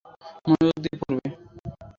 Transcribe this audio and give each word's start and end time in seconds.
মনোযোগ 0.45 0.77
দিয়ে 0.83 0.97
পড়বে। 1.01 1.27